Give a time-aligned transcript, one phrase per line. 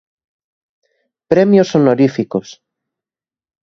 [1.31, 2.47] Premios honoríficos.